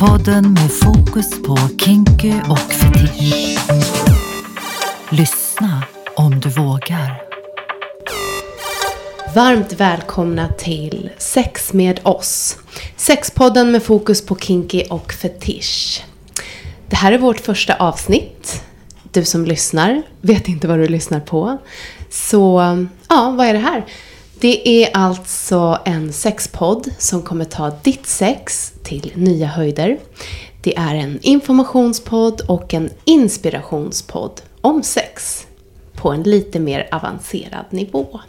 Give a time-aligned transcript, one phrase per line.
[0.00, 3.58] Podden med fokus på kinky och fetisch.
[5.10, 7.22] Lyssna om du vågar.
[9.34, 12.58] Varmt välkomna till Sex med oss.
[12.96, 16.04] Sexpodden med fokus på kinky och fetisch.
[16.88, 18.64] Det här är vårt första avsnitt.
[19.12, 21.58] Du som lyssnar vet inte vad du lyssnar på.
[22.10, 22.60] Så,
[23.08, 23.84] ja, vad är det här?
[24.40, 29.98] Det är alltså en sexpodd som kommer ta ditt sex till nya höjder.
[30.62, 35.46] Det är en informationspodd och en inspirationspodd om sex
[35.94, 38.20] på en lite mer avancerad nivå.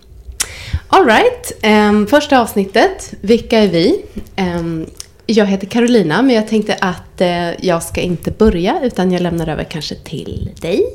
[0.88, 3.14] Alright, um, ehm, första avsnittet.
[3.22, 4.06] Vilka är vi?
[4.38, 4.86] Um,
[5.26, 9.48] jag heter Carolina, men jag tänkte att uh, jag ska inte börja utan jag lämnar
[9.48, 10.86] över kanske till dig.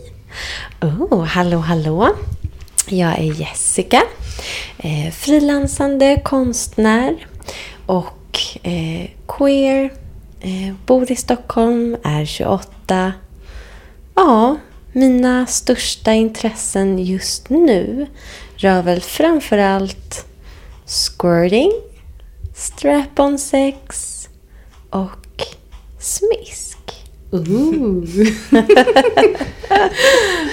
[0.81, 2.09] Oh, hallå, hallå.
[2.89, 4.03] Jag är Jessica,
[4.79, 7.27] eh, frilansande konstnär
[7.87, 9.93] och eh, queer.
[10.41, 13.13] Eh, bor i Stockholm, är 28.
[14.15, 14.57] Ja,
[14.93, 18.07] mina största intressen just nu
[18.57, 20.27] rör väl framförallt
[20.87, 21.73] squirting,
[22.55, 24.29] strap-on sex
[24.91, 25.43] och
[25.99, 26.76] smisk.
[27.33, 28.07] Ooh.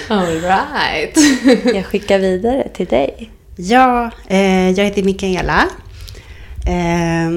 [0.08, 1.16] All right.
[1.74, 3.30] Jag skickar vidare till dig.
[3.56, 5.68] Ja, eh, jag heter Mikaela.
[6.66, 7.30] Eh,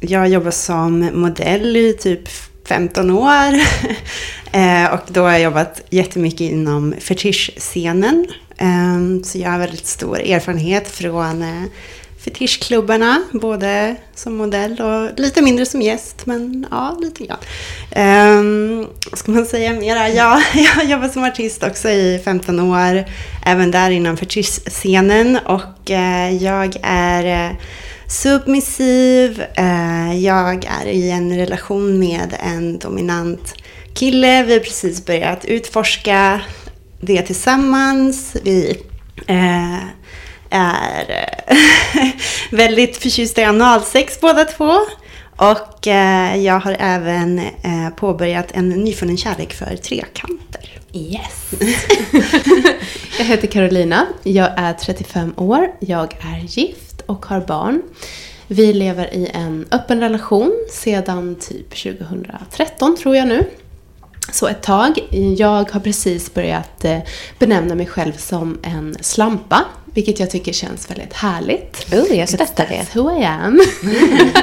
[0.00, 2.28] jag jobbar som modell i typ
[2.68, 3.54] 15 år.
[4.52, 8.26] eh, och då har jag jobbat jättemycket inom fetischscenen.
[8.56, 11.64] Eh, så jag har väldigt stor erfarenhet från eh,
[12.24, 17.38] fetischklubbarna, både som modell och lite mindre som gäst, men ja, lite grann.
[18.38, 20.08] Um, vad ska man säga mera?
[20.08, 23.04] Ja, jag har jobbat som artist också i 15 år,
[23.46, 27.56] även där inom fetischscenen och uh, jag är eh,
[28.08, 33.54] submissiv, uh, jag är i en relation med en dominant
[33.94, 36.40] kille, vi har precis börjat utforska
[37.00, 38.36] det tillsammans.
[38.42, 38.82] Vi
[40.52, 41.24] är
[42.56, 44.72] väldigt förtjusta i analsex båda två.
[45.36, 50.80] Och eh, jag har även eh, påbörjat en nyfunnen kärlek för trekanter.
[50.92, 51.52] Yes!
[53.18, 57.82] jag heter Carolina, jag är 35 år, jag är gift och har barn.
[58.46, 63.44] Vi lever i en öppen relation sedan typ 2013 tror jag nu.
[64.32, 64.98] Så ett tag.
[65.38, 66.98] Jag har precis börjat eh,
[67.38, 69.64] benämna mig själv som en slampa
[69.94, 71.92] vilket jag tycker känns väldigt härligt.
[71.92, 72.74] Oh, jag stöttar det.
[72.74, 73.60] That's who I am.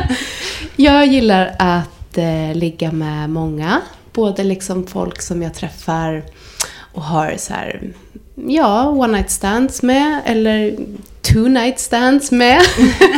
[0.76, 3.82] Jag gillar att eh, ligga med många.
[4.14, 6.24] Både liksom folk som jag träffar
[6.94, 7.94] och har så här,
[8.36, 10.22] ja, one night stands med.
[10.26, 10.78] Eller
[11.22, 12.62] two night stands med.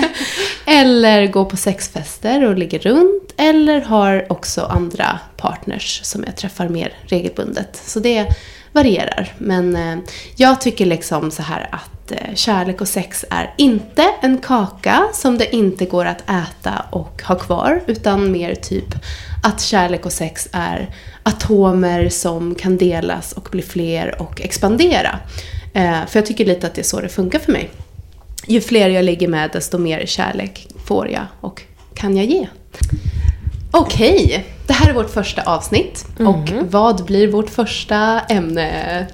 [0.65, 3.33] eller gå på sexfester och ligger runt.
[3.37, 7.81] Eller har också andra partners som jag träffar mer regelbundet.
[7.85, 8.27] Så det
[8.71, 9.33] varierar.
[9.37, 9.97] Men eh,
[10.35, 15.37] jag tycker liksom så här att eh, kärlek och sex är inte en kaka som
[15.37, 17.81] det inte går att äta och ha kvar.
[17.87, 18.95] Utan mer typ
[19.43, 25.19] att kärlek och sex är atomer som kan delas och bli fler och expandera.
[25.73, 27.69] Eh, för jag tycker lite att det är så det funkar för mig.
[28.47, 31.61] Ju fler jag ligger med desto mer kärlek får jag och
[31.93, 32.47] kan jag ge.
[33.71, 34.41] Okej, okay.
[34.67, 36.05] det här är vårt första avsnitt.
[36.19, 36.27] Mm.
[36.27, 39.07] Och vad blir vårt första ämne?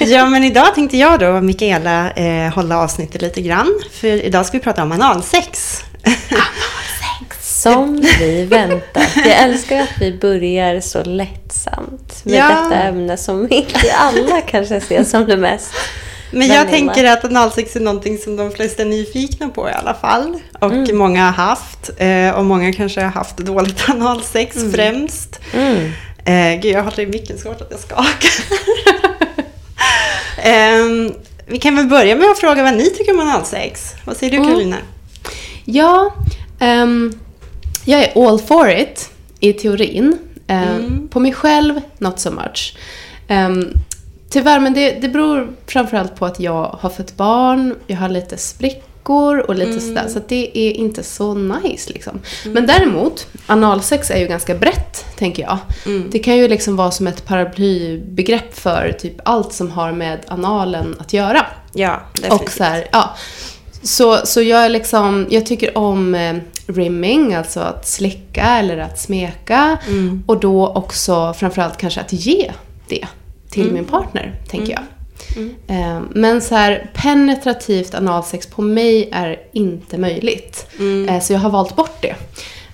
[0.00, 3.80] ja, men idag tänkte jag då, Mikaela, eh, hålla avsnittet lite grann.
[3.92, 5.80] För idag ska vi prata om analsex.
[6.04, 7.62] analsex!
[7.62, 9.08] Som vi väntat.
[9.16, 12.48] Jag älskar att vi börjar så lättsamt med ja.
[12.48, 15.72] detta ämne som inte alla kanske ser som det mest
[16.30, 19.94] men jag tänker att analsex är någonting som de flesta är nyfikna på i alla
[19.94, 20.40] fall.
[20.60, 20.98] Och mm.
[20.98, 21.90] många har haft.
[21.96, 24.72] Eh, och många kanske har haft dåligt analsex mm.
[24.72, 25.40] främst.
[25.52, 25.92] Mm.
[26.24, 28.30] Eh, gud, jag håller i micken så hårt att jag skakar.
[30.50, 31.12] eh,
[31.46, 33.94] vi kan väl börja med att fråga vad ni tycker om analsex.
[34.04, 34.48] Vad säger du mm.
[34.48, 34.76] Karolina?
[35.64, 36.14] Ja,
[36.60, 37.20] um,
[37.84, 39.10] jag är all for it
[39.40, 40.18] i teorin.
[40.48, 42.76] Um, på mig själv, not so much.
[43.28, 43.72] Um,
[44.30, 48.36] Tyvärr, men det, det beror framförallt på att jag har fått barn, jag har lite
[48.36, 49.80] sprickor och lite mm.
[49.80, 50.08] sådär.
[50.08, 52.20] Så det är inte så nice liksom.
[52.44, 52.54] Mm.
[52.54, 55.58] Men däremot, analsex är ju ganska brett, tänker jag.
[55.86, 56.08] Mm.
[56.12, 60.96] Det kan ju liksom vara som ett paraplybegrepp för typ allt som har med analen
[60.98, 61.46] att göra.
[61.72, 62.40] Ja, definitivt.
[62.40, 63.16] Och så, här, ja.
[63.82, 66.36] så, så jag är liksom, jag tycker om eh,
[66.66, 69.78] rimming, alltså att slicka eller att smeka.
[69.88, 70.24] Mm.
[70.26, 72.52] Och då också framförallt kanske att ge
[72.88, 73.06] det
[73.50, 73.74] till mm.
[73.74, 74.82] min partner, tänker jag.
[75.36, 75.54] Mm.
[75.66, 75.96] mm.
[75.96, 80.66] Eh, men så här, penetrativt analsex på mig är inte möjligt.
[80.78, 81.08] Mm.
[81.08, 82.14] Eh, så jag har valt bort det.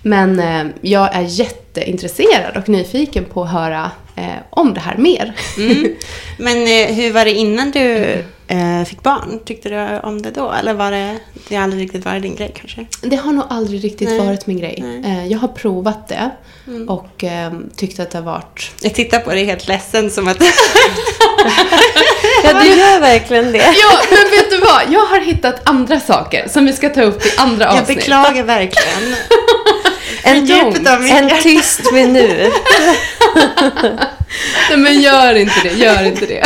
[0.02, 5.32] Men eh, jag är jätteintresserad och nyfiken på att höra eh, om det här mer.
[5.58, 5.94] Mm.
[6.38, 7.96] Men eh, hur var det innan du
[8.48, 9.40] eh, fick barn?
[9.44, 10.52] Tyckte du om det då?
[10.52, 11.16] Eller var det,
[11.48, 12.86] det har aldrig riktigt varit din grej kanske?
[13.08, 14.18] Det har nog aldrig riktigt Nej.
[14.18, 15.02] varit min grej.
[15.04, 16.30] Eh, jag har provat det
[16.66, 16.88] Mm.
[16.88, 18.70] och eh, tyckte att det har varit...
[18.80, 20.36] Jag tittar på dig helt ledsen som att...
[22.44, 23.58] Ja, du gör verkligen det.
[23.82, 24.82] Ja, men vet du vad?
[24.90, 27.98] Jag har hittat andra saker som vi ska ta upp i andra jag avsnitt.
[27.98, 29.14] beklagar verkligen.
[30.24, 31.36] En, en hjärta.
[31.42, 32.52] tyst minut.
[34.70, 36.42] Nej, men gör inte det, gör inte det.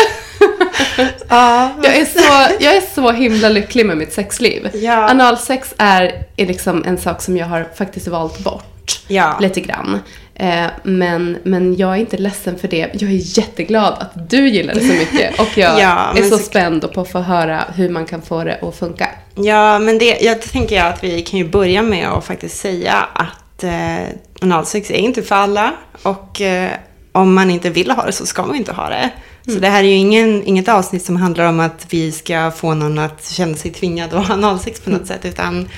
[1.29, 4.69] ja, Jag är, så, jag är så himla lycklig med mitt sexliv.
[4.75, 5.11] Ja.
[5.11, 9.01] Analsex är, är liksom en sak som jag har faktiskt valt bort.
[9.09, 9.39] Ja.
[9.41, 10.01] Lite grann.
[10.35, 12.79] Eh, men, men jag är inte ledsen för det.
[12.93, 15.41] Jag är jätteglad att du gillar det så mycket.
[15.41, 18.45] Och jag Ja, är så så- spänd på att få höra hur man kan få
[18.45, 19.09] det att funka.
[19.35, 22.93] Ja, men det, jag tänker jag att vi kan ju börja med att faktiskt säga
[23.15, 23.27] att
[23.65, 24.09] eh,
[24.41, 25.75] analsex är inte för alla.
[26.03, 26.71] Och eh,
[27.13, 29.11] om man inte vill ha det så ska man inte ha det.
[29.53, 32.75] Så det här är ju ingen, inget avsnitt som handlar om att vi ska få
[32.75, 35.25] någon att känna sig tvingad att ha analsex på något sätt.
[35.25, 35.69] Utan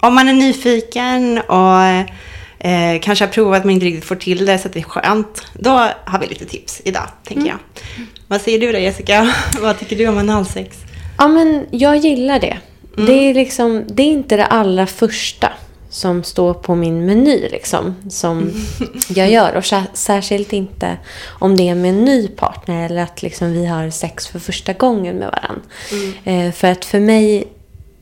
[0.00, 1.82] om man är nyfiken och
[2.66, 5.46] eh, kanske har provat men inte riktigt får till det så att det är skönt.
[5.54, 5.70] Då
[6.04, 7.58] har vi lite tips idag, tänker jag.
[8.28, 9.34] Vad säger du då Jessica?
[9.60, 10.76] Vad tycker du om analsex?
[11.18, 12.58] Ja, men jag gillar det.
[12.96, 15.48] Det, är liksom, det är inte det allra första
[15.94, 18.50] som står på min meny liksom, som
[19.08, 19.54] jag gör.
[19.54, 20.96] Och sär- särskilt inte
[21.26, 24.72] om det är med en ny partner eller att liksom vi har sex för första
[24.72, 25.62] gången med varandra.
[26.24, 27.44] Eh, för att för mig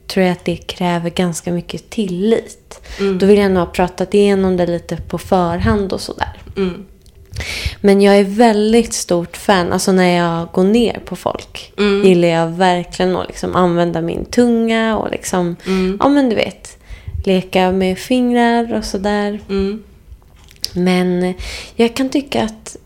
[0.07, 2.81] tror jag att det kräver ganska mycket tillit.
[3.21, 6.43] Då vill jag nog ha pratat igenom det lite på förhand och sådär.
[6.57, 6.85] Mm.
[7.81, 12.05] Men jag är väldigt stort fan, alltså när jag går ner på folk Mm.
[12.07, 15.97] gillar jag verkligen att liksom använda min tunga och liksom, Mm.
[16.01, 16.79] ja men du vet,
[17.27, 19.41] leka med fingrar och sådär.
[19.49, 19.83] Mm.
[20.75, 21.35] Men
[21.77, 22.77] jag kan tycka att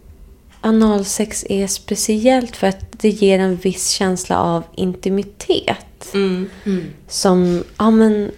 [0.60, 6.14] analsex är speciellt för att det ger en viss känsla av intimitet.
[6.14, 6.48] Mm.
[7.08, 8.30] Som, ja men,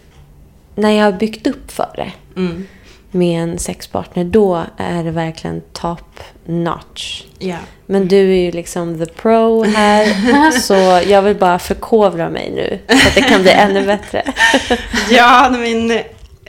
[0.75, 2.67] när jag har byggt upp för det Mm.
[3.11, 7.23] Med en sexpartner, då är det verkligen top notch.
[7.39, 7.57] Ja.
[7.87, 12.79] Men du är ju liksom the pro här, så jag vill bara förkovra mig nu,
[12.99, 14.23] så att det kan bli ännu bättre.
[15.11, 16.01] Ja, men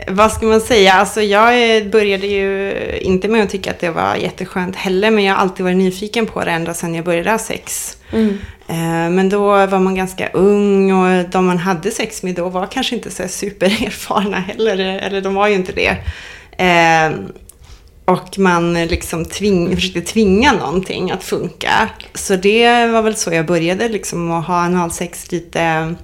[0.07, 0.93] vad ska man säga?
[0.93, 1.53] Alltså jag
[1.89, 5.63] började ju inte med att tycka att det var jätteskönt heller, men jag har alltid
[5.63, 7.97] varit nyfiken på det ända sedan jag började ha sex.
[8.13, 8.37] Mm.
[8.67, 12.65] Eh, Men då var man ganska ung och de man hade sex med då var
[12.65, 15.97] kanske inte så supererfarna heller, eller de var ju inte det.
[16.59, 17.11] Eh,
[18.05, 21.89] Och man liksom tving, försökte tvinga någonting att funka.
[22.13, 25.95] Så det var väl så jag började, liksom att ha analsex lite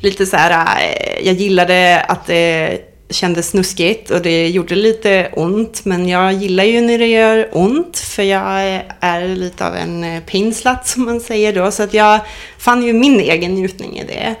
[0.00, 2.78] lite så här, eh, jag gillade att det
[3.10, 5.84] kändes snuskigt och det gjorde lite ont.
[5.84, 10.22] Men jag gillar ju när det gör ont för jag är lite av en eh,
[10.22, 11.70] pinslat som man säger då.
[11.70, 12.20] Så att jag
[12.58, 14.34] fann ju min egen njutning i det.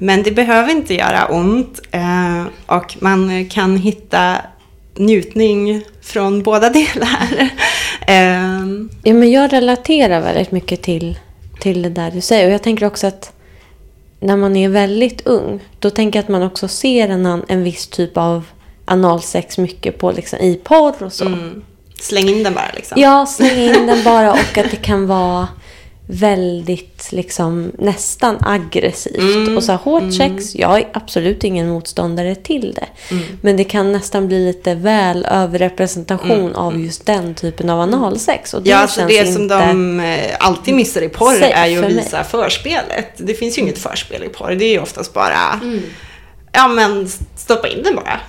[0.00, 4.36] Men det behöver inte göra ont eh, och man kan hitta
[4.94, 7.48] njutning från båda delar.
[8.06, 11.18] Ehm, Ja, men jag relaterar väldigt mycket till,
[11.60, 12.46] till det där du säger.
[12.46, 13.32] Och jag tänker också att
[14.20, 17.86] när man är väldigt ung, då tänker jag att man också ser en, en viss
[17.86, 18.44] typ av
[18.84, 21.24] analsex mycket på, liksom, i porr och så.
[21.24, 21.64] mm,
[22.00, 23.00] släng in den bara liksom.
[23.00, 25.48] Ja, släng in den bara och att det kan vara
[26.08, 29.18] väldigt liksom nästan aggressivt.
[29.20, 33.14] Mm, Och så här, hårt sex, jag är absolut ingen motståndare till det.
[33.14, 33.24] Mm.
[33.40, 38.54] Men det kan nästan bli lite väl överrepresentation av just den typen av analsex.
[38.54, 41.84] Och det Ja, alltså det som de eh, alltid missar i porr är ju att
[41.84, 42.04] för mig.
[42.04, 43.10] visa förspelet.
[43.16, 44.50] Det finns ju inget förspel i porr.
[44.50, 45.60] Det är ju oftast bara,
[46.52, 48.20] ja men stoppa in den bara.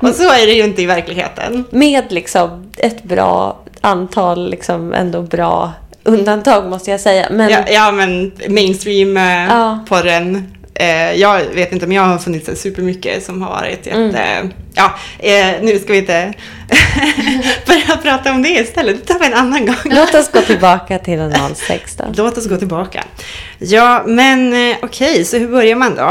[0.08, 1.64] och så är det ju inte i verkligheten.
[1.70, 5.72] Med liksom ett bra antal liksom ändå bra
[6.04, 7.26] undantag måste jag säga.
[7.30, 9.52] Men Ja, ja men mainstream eh.
[10.74, 14.18] Eh, jag vet inte om jag har funnits så supermycket som har varit jätte...
[14.18, 14.52] Mm.
[14.74, 16.32] Ja, eh, nu ska vi inte
[17.66, 19.06] börja prata om det istället.
[19.06, 19.76] Det tar vi en annan gång.
[19.84, 22.04] låt oss gå tillbaka till analsex då.
[22.16, 23.04] Låt oss gå tillbaka.
[23.58, 26.10] Ja, men eh, okej, så hur börjar man då?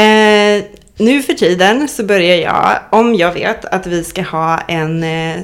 [0.00, 0.62] Eh,
[0.98, 5.36] nu för tiden så börjar jag, om jag vet att vi ska ha en eh,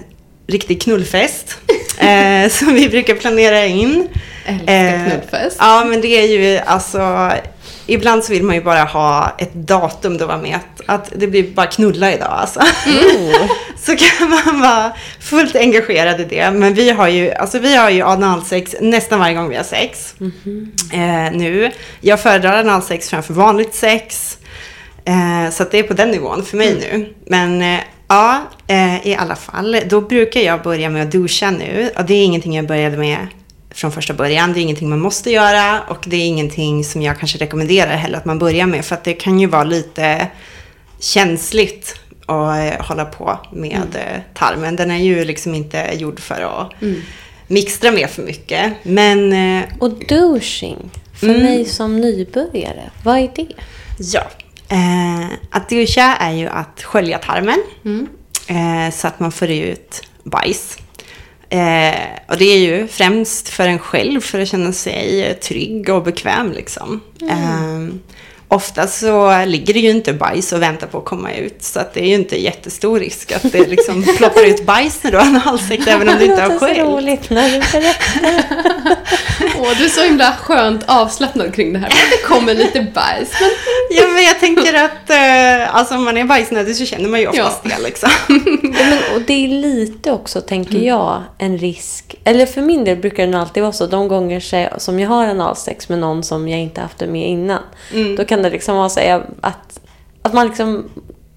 [0.47, 1.59] riktig knullfest,
[1.99, 4.09] eh, som vi brukar planera in.
[4.47, 5.57] Älskar knullfest.
[5.61, 7.33] Ja, men det är ju alltså,
[7.87, 11.55] ibland så vill man ju bara ha ett datum då man vet att det blir
[11.55, 12.61] bara knulla idag alltså.
[13.77, 16.51] så kan man vara fullt engagerad i det.
[16.51, 20.15] Men vi har ju, alltså vi har ju analsex nästan varje gång vi har sex.
[20.93, 21.71] Eh, nu.
[22.01, 24.39] Jag föredrar analsex framför vanligt sex.
[25.05, 27.15] Eh, så att det är på den nivån för mig nu.
[27.27, 27.81] Men eh,
[28.15, 29.77] ja, eh, i alla fall.
[29.89, 31.91] Då brukar jag börja med att duscha nu.
[31.99, 33.27] Och det är ingenting jag började med
[33.71, 34.53] från första början.
[34.53, 38.19] Det är ingenting man måste göra och det är ingenting som jag kanske rekommenderar heller
[38.19, 38.85] att man börjar med.
[38.85, 40.29] För att det kan ju vara lite
[41.01, 44.77] känsligt att eh, hålla på med eh, tarmen.
[44.77, 46.73] Den är ju liksom inte gjord för att
[47.47, 48.73] mixtra med för mycket.
[48.83, 50.91] Men eh, Och douching,
[51.21, 51.43] för Mm.
[51.43, 53.47] mig som nybörjare, vad är det?
[53.99, 54.23] Ja.
[54.69, 57.63] Eh, att duscha är ju att skölja tarmen.
[58.47, 60.79] Eh, så att man får ut bajs.
[61.49, 61.95] Eh,
[62.29, 66.53] och det är ju främst för en själv för att känna sig trygg och bekväm
[66.53, 67.01] liksom.
[67.31, 67.89] Eh,
[68.55, 71.63] ofta så ligger det ju inte bajs och väntar på att komma ut.
[71.63, 75.11] Så att det är ju inte jättestor risk att det liksom ploppar ut bajs när
[75.11, 76.89] du har analsex även om du inte har Det låter så själv.
[76.91, 77.97] roligt när du berättar.
[79.61, 81.89] Åh, du är så himla skönt avslappnad kring det här.
[81.89, 83.31] Men det kommer lite bajs.
[83.41, 83.51] Men
[83.91, 87.27] Ja men jag tänker att eh, alltså, om man är bajsnödig så känner man ju
[87.29, 87.71] oftast Ja.
[87.77, 88.11] det liksom.
[88.79, 92.15] Ja, men, och det är lite också, tänker jag, en risk.
[92.25, 93.87] Eller för min del brukar det nog alltid vara så.
[93.87, 97.63] De gånger som jag har analsex med någon som jag inte haft det med innan.
[98.17, 99.81] Då kan det liksom så här att,
[100.23, 100.85] att man liksom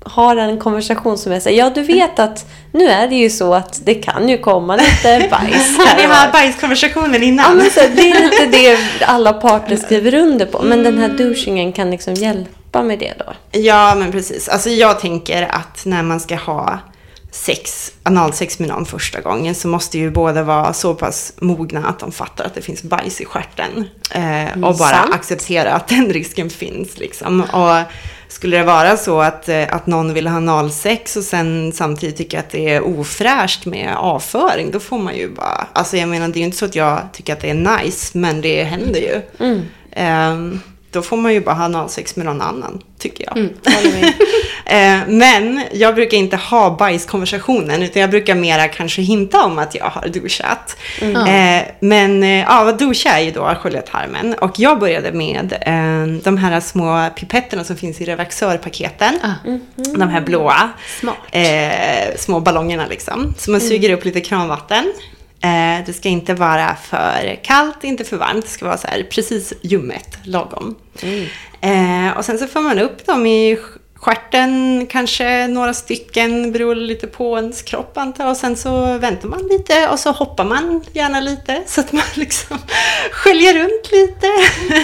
[0.06, 3.54] har en konversation som är så ja du vet att nu är det ju så
[3.54, 6.16] att det kan ju komma lite bajs Har här var.
[6.16, 7.58] haft bajskonversationen Ja, innan?
[7.58, 10.62] men så, det är lite det alla parter skriver under på.
[10.62, 13.60] Men den här douchingen kan liksom hjälpa med det då.
[13.60, 14.50] Ja, men precis.
[14.50, 16.80] Alltså jag tänker att när man ska ha
[17.32, 22.00] sex, analsex med någon första gången så måste ju båda vara så pass mogna att
[22.00, 23.90] de fattar att det finns bajs i stjärten.
[24.12, 25.14] Eh, och bara sant.
[25.14, 27.42] acceptera att den risken finns liksom.
[27.42, 27.92] Och
[28.28, 32.40] skulle det vara så att, eh, att någon vill ha analsex och sen samtidigt tycker
[32.40, 35.68] att det är ofräscht med avföring, då får man ju bara...
[35.74, 38.18] Alltså jag menar, det är ju inte så att jag tycker att det är nice,
[38.18, 39.22] men det händer ju.
[39.92, 40.62] Ehm,
[40.98, 43.38] då får man ju bara ha analsex med någon annan, tycker jag.
[43.38, 44.14] Med.
[44.70, 49.76] Eh, men jag brukar inte ha bajskonversationen, utan jag brukar mera kanske hinta om att
[49.76, 50.78] jag har duschat.
[51.02, 53.56] Eh, men eh, ja, duscha är ju då
[53.92, 54.34] tarmen.
[54.34, 59.20] Och jag började med eh, de här små pipetterna som finns i Revaxörpaketen.
[59.76, 60.70] De här blåa.
[62.18, 63.34] Små ballongerna liksom.
[63.38, 64.94] Så man suger upp lite kranvatten.
[65.42, 68.46] Eh, det ska inte vara för kallt, inte för varmt.
[68.46, 70.76] Det ska vara så här precis ljummet, lagom.
[71.62, 73.58] Eh, och sen så får man upp dem i
[73.96, 78.32] stjärten, kanske några stycken, beror lite på ens kropp antar jag.
[78.32, 82.04] Och sen så väntar man lite och så hoppar man gärna lite så att man
[82.14, 82.58] liksom
[83.12, 84.28] sköljer runt lite.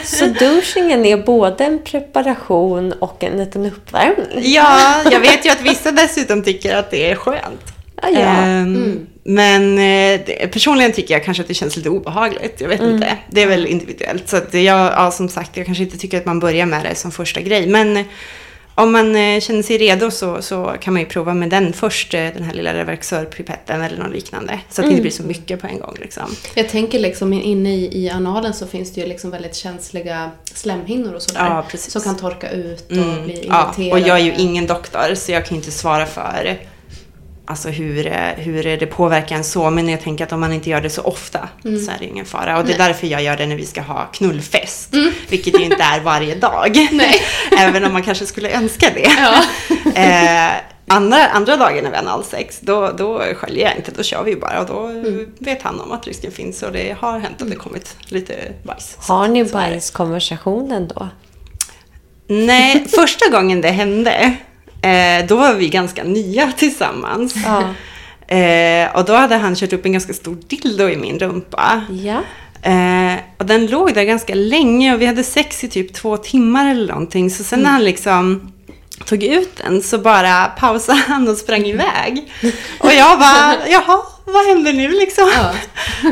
[0.03, 4.51] Så douchingen är både en preparation och en liten uppvärmning.
[4.53, 7.72] Ja, jag vet ju att vissa dessutom tycker att det är skönt.
[8.03, 8.19] Ja, ja.
[8.19, 12.61] Ehm, Men eh, det, personligen tycker jag kanske att det känns lite obehagligt.
[12.61, 13.17] Jag vet inte.
[13.31, 14.29] Det är väl individuellt.
[14.29, 16.95] Så att jag, ja, som sagt, jag kanske inte tycker att man börjar med det
[16.95, 17.67] som första grej.
[17.67, 18.05] Men eh,
[18.75, 22.11] om man eh, känner sig redo så, så kan man ju prova med den först.
[22.11, 24.59] Den här lilla reversörpipetten eller något liknande.
[24.69, 26.23] Så att det inte blir så mycket på en gång liksom.
[26.55, 31.13] Jag tänker liksom inne i, i analen så finns det ju liksom väldigt känsliga slemhinnor
[31.13, 31.45] och sådär.
[31.45, 31.93] Ja, precis.
[31.93, 34.01] Som kan torka ut och Mm, bli ja, irriterade.
[34.01, 36.57] och jag är ju ingen doktor så jag kan inte svara för
[37.45, 39.69] alltså hur, eh, hur det påverkar en så.
[39.69, 42.25] Men jag tänker att om man inte gör det så ofta så är det ingen
[42.25, 42.57] fara.
[42.57, 44.93] Och det är därför jag gör det när vi ska ha knullfest.
[45.29, 46.89] Vilket ju inte är varje dag.
[46.91, 47.21] Nej.
[47.59, 49.11] Även om man kanske skulle önska det.
[49.17, 49.43] Ja.
[49.95, 50.51] Eh,
[50.87, 53.91] andra, andra dagen när vi har analsex, då, då sköljer jag inte.
[53.91, 54.59] Då kör vi bara.
[54.59, 54.91] Och då
[55.39, 56.63] vet han om att risken finns.
[56.63, 58.95] Och det har hänt att det kommit lite bajs.
[58.97, 61.09] Har ni bajskonversationen då?
[62.27, 64.35] Nej, första gången det hände,
[64.83, 67.35] eh, då var vi ganska nya tillsammans.
[67.45, 67.63] Ja.
[68.35, 71.81] Eh, och då hade han kört upp en ganska stor dildo i min rumpa.
[71.89, 72.21] Ja.
[72.71, 76.71] Eh, och den låg där ganska länge och vi hade sex i typ två timmar
[76.71, 77.29] eller någonting.
[77.29, 78.53] Så sen när han liksom
[79.05, 82.31] tog ut den så bara pausade han och sprang iväg.
[82.79, 85.29] Och jag bara, jaha, vad händer nu liksom?
[85.35, 85.51] Ja.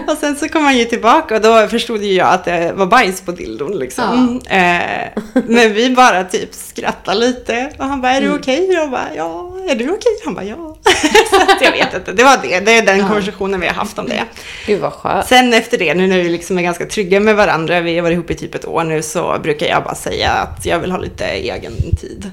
[0.14, 2.86] Och sen så kom han ju tillbaka och då förstod ju jag att det var
[2.86, 4.42] bajs på dildon liksom.
[4.50, 8.68] Eh, men vi bara typ skrattade lite och han bara, är du okej?
[8.72, 10.12] Jag bara, ja, är du okej?
[10.26, 10.78] Han bara, ja.
[11.60, 12.60] så jag vet inte, det var det.
[12.60, 14.24] Det är den konversationen vi har haft om det.
[14.66, 15.28] Gud vad skönt.
[15.28, 18.14] Sen efter det, nu när vi liksom är ganska trygga med varandra, vi har varit
[18.14, 20.98] ihop i typ ett år nu, så brukar jag bara säga att jag vill ha
[20.98, 22.32] lite egen tid.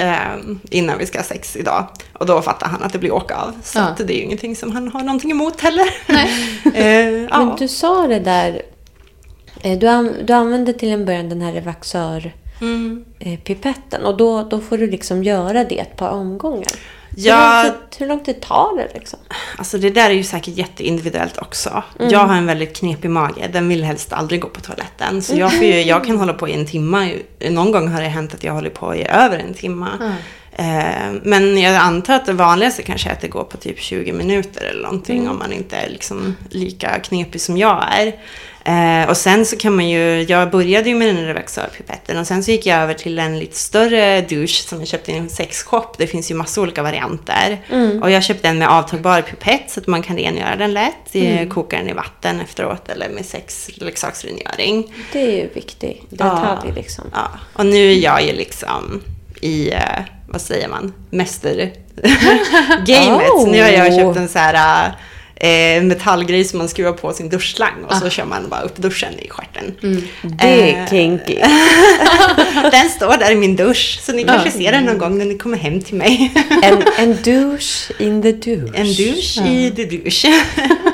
[0.00, 0.40] Eh,
[0.70, 1.86] innan vi ska ha sex idag.
[2.12, 3.52] Och då fattar han att det blir åka av.
[3.62, 3.82] Så Ja.
[3.82, 5.86] att det är ju ingenting som han har någonting emot heller.
[6.64, 7.56] Eh, Men ja.
[7.58, 8.62] du sa det där,
[9.62, 13.04] eh, du, an, du använde till en början den här Revaxör Mm.
[13.18, 16.72] eh, pipetten och då, då får du liksom göra det ett par omgångar.
[17.16, 17.62] Ja.
[17.62, 19.18] Hur, lång tid, hur lång tid tar det liksom?
[19.56, 21.82] Alltså det där är ju säkert jätteindividuellt också.
[21.98, 22.12] Mm.
[22.12, 23.48] Jag har en väldigt knepig mage.
[23.52, 25.22] Den vill helst aldrig gå på toaletten.
[25.22, 27.12] Så jag, ju, jag kan hålla på i en timme.
[27.50, 29.86] Någon gång har det hänt att jag håller på i över en timme.
[30.52, 34.12] Eh, Men jag antar att det vanligaste kanske är att det går på typ 20
[34.12, 35.18] minuter eller någonting.
[35.18, 35.30] Mm.
[35.30, 38.12] Om man inte är liksom lika knepig som jag är.
[38.64, 42.44] Eh, och sen så kan man ju, jag började ju med den Revaxör-pipetten och sen
[42.44, 45.98] så gick jag över till en lite större douche som jag köpte i en sexshop.
[45.98, 47.58] Det finns ju massa olika varianter.
[48.02, 51.14] Och jag köpte en med avtagbar pipett så att man kan rengöra den lätt.
[51.14, 51.50] Mm.
[51.50, 54.94] Koka den i vatten efteråt eller med sex leksaksrengöring.
[55.12, 57.04] Det är ju viktig detalj liksom.
[57.12, 59.02] Ja, och nu är jag ju liksom
[59.40, 59.80] i, eh,
[60.28, 61.86] vad säger man, mästergamet.
[63.40, 64.92] Så nu har jag köpt en så här
[65.40, 69.12] eh, metallgrej som man skruvar på sin duschslang och så kör man bara upp duschen
[69.18, 69.76] i stjärten.
[70.22, 71.34] Det är Eh, kinky.
[72.70, 75.38] Den står där i min dusch, så ni kanske ser den någon gång när ni
[75.38, 76.32] kommer hem till mig.
[76.62, 78.72] En, en douche in the douche.
[78.74, 80.44] En douche i the douche.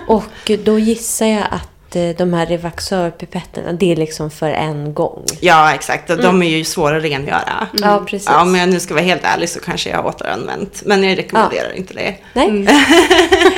[0.06, 1.75] Och då gissar jag att eh,
[2.18, 5.24] de här Revaxör-pipetterna, det är liksom för en gång.
[5.40, 6.10] Ja, exakt.
[6.10, 7.66] Och de är ju svåra att rengöra.
[7.72, 8.28] Ja, precis.
[8.30, 10.82] Ja, om jag nu ska vara helt ärlig så kanske jag har återanvänt.
[10.84, 12.14] Men jag rekommenderar inte det.
[12.32, 12.64] Nej.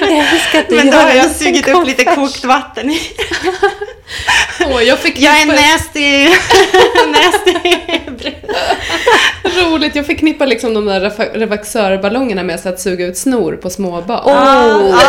[0.01, 3.01] jag att du Men då har jag sugit upp lite kokt vatten i.
[4.67, 6.29] Åh, jag fick Jag är nasty.
[7.13, 7.79] nasty.
[9.61, 11.01] Roligt, jag förknippar liksom de där
[11.39, 14.21] revaxörballongerna med så att suga ut snor på små barn.
[14.25, 15.03] Oh.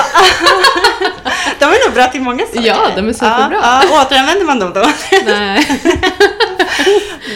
[1.60, 2.68] De är nog bra till många saker.
[2.68, 3.60] Ja, de är superbra.
[3.62, 4.86] Ja, ja, återanvänder man dem då?
[5.26, 5.68] Nej.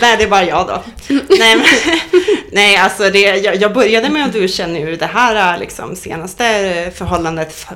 [0.01, 0.83] Nej, det är bara jag då.
[1.39, 1.65] nej, men,
[2.51, 6.43] nej, alltså det, jag, jag började med att duscha nu det här liksom, senaste
[6.95, 7.75] förhållandet för,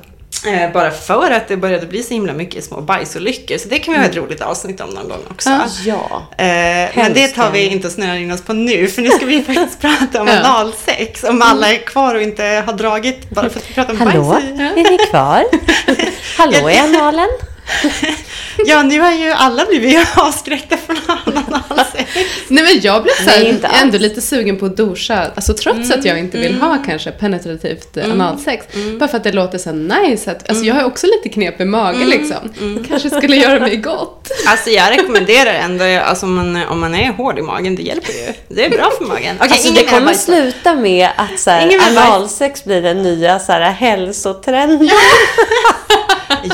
[0.52, 3.58] eh, bara för att det började bli så himla mycket små bajsolyckor.
[3.58, 5.50] Så det kan vi ha ett roligt avsnitt om någon gång också.
[5.86, 6.28] Ja.
[6.38, 9.26] Eh, men det tar vi inte och snöar in oss på nu, för nu ska
[9.26, 11.24] vi faktiskt prata om analsex.
[11.24, 14.24] Om alla är kvar och inte har dragit bara för att vi pratar om Hallå?
[14.24, 14.44] bajs.
[14.46, 15.44] i- Är ni kvar?
[16.38, 17.28] Hallå i analen?
[18.66, 22.12] Ja, nu har ju alla blivit avskräckta från analsex.
[22.48, 23.82] Nej men jag blev så Nej, här, inte alls.
[23.82, 27.98] ändå lite sugen på att duscha, alltså trots att jag inte vill ha kanske penetrativt
[27.98, 28.12] mm.
[28.12, 28.66] analsex.
[29.00, 31.66] Bara för att det låter så nice att, alltså jag har också lite knep i
[31.66, 32.54] mage liksom.
[32.88, 34.32] Kanske skulle göra mig gott.
[34.48, 38.14] Alltså jag rekommenderar ändå, alltså om man, om man är hård i magen, det hjälper
[38.14, 38.34] ju.
[38.48, 39.36] Det är bra för magen.
[39.40, 43.52] Okej, Alltså, det mer kommer sluta med att så här, analsex blir den nya så
[43.52, 44.90] här, hälsotrenden.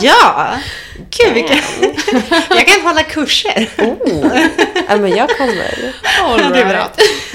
[0.02, 0.50] Ja!
[1.10, 1.58] Gud, vilken...
[2.50, 3.70] jag kan hålla kurser.
[3.78, 4.38] Oh.
[4.90, 5.94] Ja, men jag kommer.
[6.24, 6.90] All Det är bra.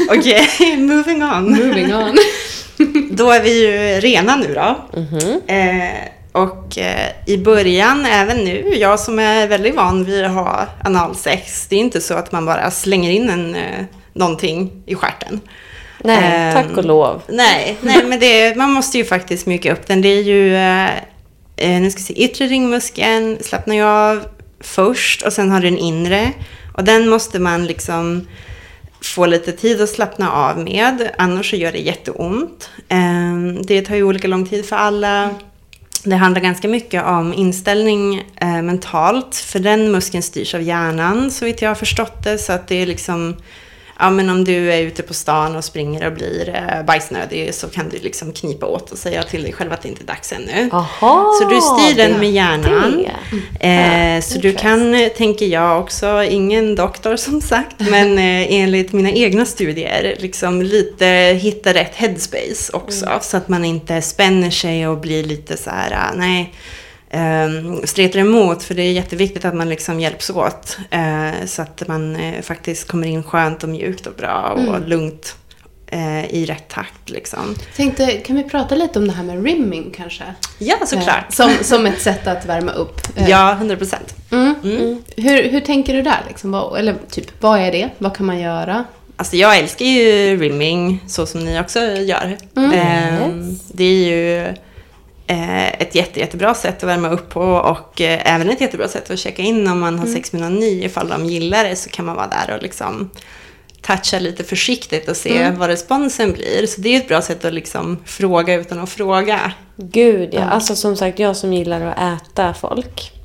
[0.19, 1.51] Okej, moving on.
[1.51, 2.19] Moving on.
[3.11, 4.99] Då är vi ju rena nu då.
[5.01, 5.41] Mhm.
[5.47, 10.67] Eh, och eh, i början, även nu, jag som är väldigt van vid att ha
[10.85, 15.41] analsex, det är inte så att man bara slänger in en, eh, någonting i stjärten.
[16.05, 17.23] Nej, Ehm, tack och lov.
[17.29, 20.03] Nej, nej men det, man måste ju faktiskt mjuka upp den.
[20.03, 20.57] Det är ju,
[21.59, 24.25] eh, nu ska vi se, yttre ringmuskeln slappnar ju av
[24.61, 26.33] först och sen har du den inre.
[26.75, 28.27] Och den måste man liksom
[29.01, 32.71] få lite tid att slappna av med, annars så gör det jätteont.
[32.89, 35.31] Eh, det tar ju olika lång tid för alla.
[36.05, 41.45] Det handlar ganska mycket om inställning eh, mentalt, för den muskeln styrs av hjärnan så
[41.45, 42.39] vitt jag har förstått det.
[42.39, 43.37] Så att det är liksom,
[43.99, 47.69] ja men om du är ute på stan och springer och blir eh, bajsnödig så
[47.69, 50.33] kan du liksom knipa åt och säga till dig själv att det inte är dags
[50.33, 50.69] ännu.
[50.73, 53.05] Aha, Så du styr den med hjärnan.
[53.61, 53.67] det.
[53.67, 58.93] Eh, så du kan, eh, tänker jag också, ingen doktor som sagt, men eh, enligt
[58.93, 61.07] mina egna studier, liksom lite
[61.41, 63.07] hitta rätt headspace också.
[63.23, 66.53] Så att man inte spänner sig och blir lite så här, ah, nej,
[67.13, 68.63] um, stretar emot.
[68.63, 70.79] För det är jätteviktigt att man liksom hjälps åt.
[70.91, 75.37] eh, så att man eh, faktiskt kommer in skönt och mjukt och bra och lugnt
[75.87, 77.55] eh, i rätt takt liksom.
[77.77, 80.25] Tänkte, kan vi prata lite om det här med rimming kanske?
[80.59, 81.25] Ja, såklart.
[81.29, 83.01] Eh, Som, som ett sätt att värma upp.
[83.17, 84.15] Eh, Ja, 100 procent.
[84.31, 84.55] Mm.
[85.17, 86.21] Hur, hur tänker du där?
[86.29, 86.51] Liksom?
[86.51, 87.89] Vad, eller typ, vad är det?
[87.99, 88.85] Vad kan man göra?
[89.17, 92.37] Alltså jag älskar ju rimming så som ni också gör.
[92.75, 94.55] Ehm, det är ju eh,
[95.29, 99.19] ett jätte, jättebra sätt att värma upp på och eh, även ett jättebra sätt att
[99.19, 100.85] checka in om man har sex med någon ny.
[100.85, 103.11] Ifall de gillar det så kan man vara där och liksom
[103.83, 106.67] toucha lite försiktigt och se vad responsen blir.
[106.67, 109.53] Så det är ett bra sätt att liksom fråga utan att fråga.
[109.77, 110.41] Gud ja.
[110.41, 113.13] Alltså som sagt, jag som gillar att äta folk.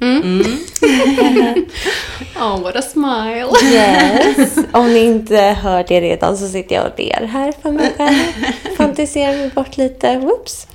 [2.35, 3.49] Oh, what a smile.
[3.63, 4.57] Yes.
[4.71, 8.17] Om ni inte hör det redan så sitter jag och ler här för mig själv.
[8.77, 10.17] Fantiserar mig bort lite.
[10.17, 10.67] Whoops.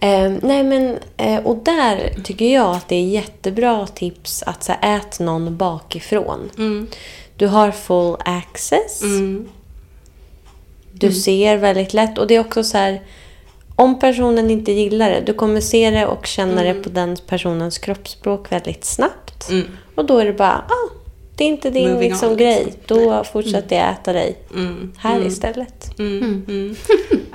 [0.00, 4.72] Eh, nej men, eh, och där tycker jag att det är jättebra tips att så
[4.80, 6.50] här, ät någon bakifrån.
[7.36, 9.02] Du har full access.
[10.92, 12.18] Du ser väldigt lätt.
[12.18, 13.02] Och det är också så här,
[13.76, 16.76] om personen inte gillar det, du kommer se det och känna Mm.
[16.76, 19.50] det på den personens kroppsspråk väldigt snabbt.
[19.50, 19.66] Mm.
[19.94, 20.90] Och då är det bara, ah,
[21.36, 22.64] det är inte din liksom, on, grej.
[22.64, 22.80] liksom.
[22.86, 24.92] Då fortsätter jag äta dig Mm.
[24.98, 25.28] här Mm.
[25.28, 25.98] istället.
[25.98, 26.44] Mm.
[26.48, 26.76] Mm.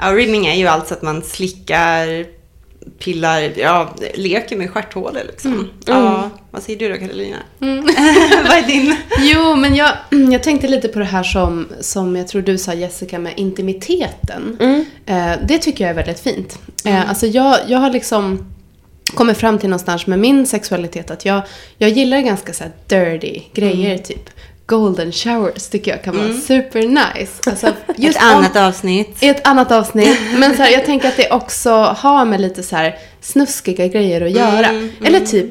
[0.02, 2.26] Ja, rimming är ju alltså att man slickar,
[3.00, 5.70] pillar, ja, leker med stjärthålor liksom.
[5.86, 7.38] Ja, vad säger du då Karolina?
[7.60, 8.96] vad är din?
[9.20, 9.92] Jo, men jag,
[10.32, 14.58] jag tänkte lite på det här som, som jag tror du sa Jessica med intimiteten.
[15.06, 16.60] Eh, det tycker jag är väldigt fint.
[16.86, 18.46] Eh, alltså jag, jag har liksom
[19.14, 21.42] kommit fram till någonstans med min sexualitet att jag,
[21.78, 24.30] jag gillar ganska så dirty grejer typ.
[24.68, 27.50] Golden showers tycker jag kan vara super nice.
[27.50, 29.24] Alltså, just Ett om- annat avsnitt.
[29.24, 30.18] i ett annat avsnitt.
[30.38, 34.22] Men så här, jag tänker att det också har med lite så här snuskiga grejer
[34.22, 34.68] att göra.
[35.06, 35.50] Eller typ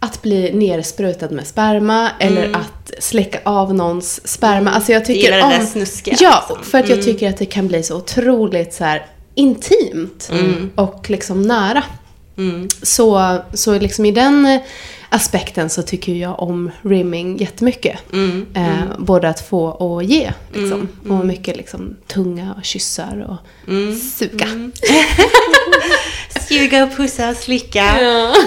[0.00, 4.70] att bli nersprutad med sperma eller att släcka av någons sperma.
[4.70, 5.50] Alltså jag tycker det om...
[5.50, 6.64] där snuskiga, Ja, liksom.
[6.70, 10.30] för att jag tycker att det kan bli så otroligt så här intimt
[10.74, 11.82] och liksom nära.
[12.82, 14.58] Så, så liksom i den
[15.10, 17.98] aspekten så tycker jag om rimming jättemycket.
[18.54, 20.32] Eh, både att få och ge.
[20.52, 20.88] Liksom.
[21.08, 23.70] Och mycket liksom, tunga och kyssar och
[24.18, 24.46] suga.
[26.48, 27.84] Suga och pussa och slicka,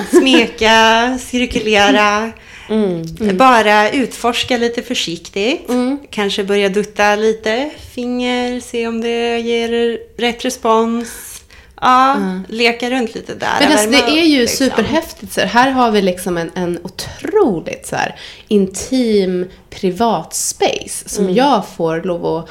[0.09, 2.31] smeka, cirkulera.
[3.33, 5.69] Bara utforska lite försiktigt.
[6.09, 11.32] Kanske börja dutta lite finger, se om det ger rätt respons.
[11.83, 12.15] Ja,
[12.49, 13.55] leka runt lite där.
[13.59, 14.65] Men alltså, det är ju liksom.
[14.65, 15.33] superhäftigt.
[15.33, 18.15] Så här, här har vi liksom en, en otroligt så här,
[18.47, 21.35] intim privat space som Mm.
[21.35, 22.49] jag får lov att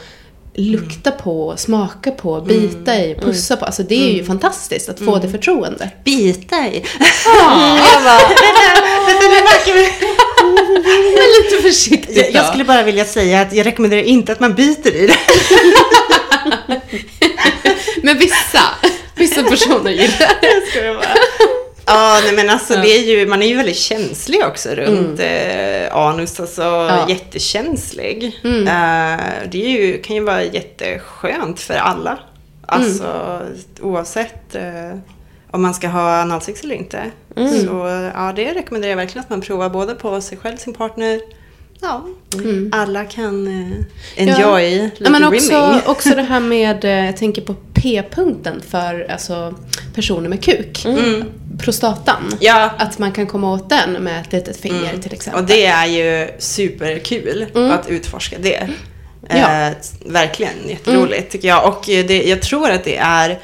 [0.55, 3.11] lukta på, smaka på, bita Mm.
[3.11, 3.65] i, pussa på.
[3.65, 6.05] Alltså det är ju fantastiskt att få det förtroendet.
[6.05, 6.85] Bita i.
[7.25, 8.19] Jag bara,
[9.07, 9.89] Vänta, nu verkar vi...
[11.15, 14.55] Men lite försiktigt Jag, jag skulle bara vilja säga att jag rekommenderar inte att man
[14.55, 15.17] biter i det.
[18.03, 18.61] Men vissa,
[19.23, 21.07] vissa personer gillar det.
[21.87, 25.97] Ja, nej, men alltså det är ju, man är ju väldigt känslig också runt eh,
[25.97, 27.07] anus, alltså Ja.
[27.09, 28.25] jättekänslig.
[28.45, 32.19] Eh, det är ju, kan ju vara jätteskönt för alla.
[32.67, 33.41] Alltså
[33.81, 34.99] oavsett eh,
[35.51, 37.11] om man ska ha analsex eller inte.
[37.67, 41.21] Så ja, det rekommenderar jag verkligen att man provar både på sig själv, sin partner.
[41.83, 42.07] Ja,
[42.73, 43.79] alla kan eh,
[44.17, 45.81] enjoy lite Ja, men också, rimming.
[45.87, 49.55] också det här med, eh, jag tänker på p-punkten för alltså,
[49.95, 50.87] personer med kuk.
[51.59, 52.23] Prostatan.
[52.27, 52.39] Mm.
[52.41, 52.71] Ja.
[52.79, 55.43] Att man kan komma åt den med ett litet finger till exempel.
[55.43, 58.69] Och det är ju superkul att utforska det.
[59.29, 59.67] Ja.
[59.67, 59.73] Eh,
[60.07, 61.69] verkligen jätteroligt tycker jag.
[61.69, 63.39] Och eh, det, jag tror att det är,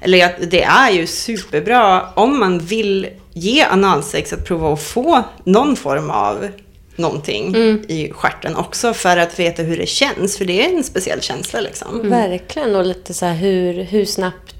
[0.00, 5.22] eller att det är ju superbra om man vill ge analsex att prova att få
[5.44, 6.48] någon form av
[6.96, 7.56] någonting
[7.88, 10.38] i stjärten också för att veta hur det känns.
[10.38, 12.10] För det är en speciell känsla liksom.
[12.10, 12.76] Verkligen.
[12.76, 14.54] Och lite så här hur, hur snabbt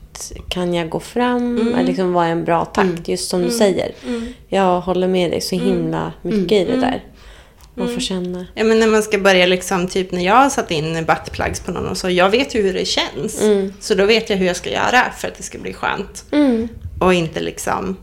[0.49, 1.75] kan jag gå fram?
[1.87, 3.09] Liksom, vad är en bra takt?
[3.09, 3.93] Just som du säger.
[4.49, 7.05] Jag håller med dig så himla mycket i det där.
[7.77, 8.47] Och få känna.
[8.55, 11.73] Ja, men när man ska börja liksom, typ när jag har satt in buttplugs på
[11.73, 13.43] någon och så, jag vet ju hur det känns.
[13.81, 16.25] Så då vet jag hur jag ska göra för att det ska bli skönt.
[16.31, 16.69] Mm.
[17.01, 17.97] Och inte liksom,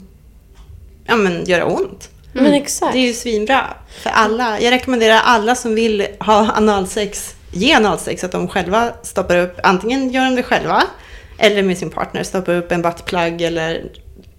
[1.06, 2.10] ja men göra ont.
[2.34, 2.94] Men exakt.
[2.94, 4.60] Det är ju svinbra för alla.
[4.60, 10.10] Jag rekommenderar alla som vill ha analsex, ge analsex, att de själva stoppar upp, antingen
[10.10, 10.84] gör de det själva,
[11.38, 13.84] eller med sin partner, stoppar upp en buttplug eller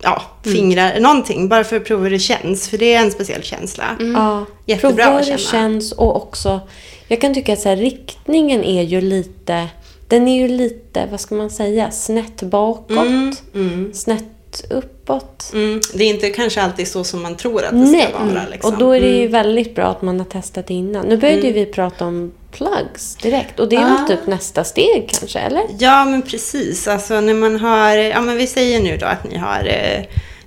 [0.02, 2.68] ja, fingrar, någonting, bara för att prova hur det känns.
[2.68, 3.84] För det är en speciell känsla.
[4.14, 6.60] Ja, Jättebra prova att hur det känns och också...
[7.08, 9.68] Jag kan tycka att så här, riktningen är ju lite...
[10.08, 13.42] Den är ju lite, vad ska man säga, snett bakåt.
[13.92, 14.31] Snett
[14.70, 15.50] uppåt.
[15.54, 18.42] Mm, det är inte kanske alltid så som man tror att det Nej, ska vara.
[18.50, 18.72] Liksom.
[18.72, 21.06] och då är det ju väldigt bra att man har testat innan.
[21.06, 24.08] Nu började ju vi prata om plugs direkt och det är väl Ah.
[24.08, 25.62] typ nästa steg kanske, eller?
[25.78, 26.88] Ja, men precis.
[26.88, 30.04] Alltså när man har, ja men vi säger nu då att ni har eh,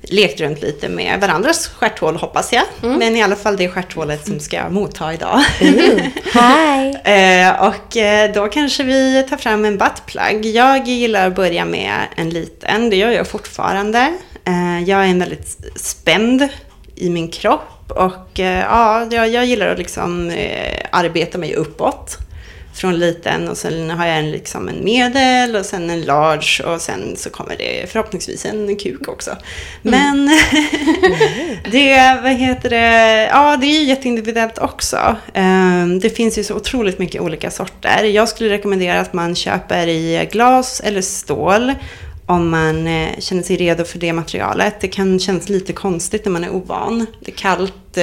[0.07, 2.63] lekt runt lite med varandras stjärthål hoppas jag.
[2.81, 5.39] Men i alla fall det stjärthålet som ska motta idag.
[6.33, 7.01] Hej!
[7.03, 10.45] Eh, och eh, då kanske vi tar fram en buttplug.
[10.45, 14.13] Jag gillar att börja med en liten, det gör jag fortfarande.
[14.45, 16.47] Eh, jag är väldigt spänd
[16.95, 20.31] i min kropp och ja, jag, jag gillar att liksom
[20.91, 22.17] arbeta mig uppåt
[22.75, 26.81] från liten och sen har jag en, liksom en medel och sen en large och
[26.81, 29.31] sen så kommer det förhoppningsvis en kuk också.
[29.81, 30.25] Men
[31.71, 35.15] det, vad heter det, ja det är ju jätteindividuellt också.
[35.33, 38.03] Ehm, Det finns ju så otroligt mycket olika sorter.
[38.03, 41.73] Jag skulle rekommendera att man köper i glas eller stål
[42.25, 44.79] om man eh, känner sig redo för det materialet.
[44.81, 47.05] Det kan kännas lite konstigt när man är ovan.
[47.19, 47.97] Det är kallt.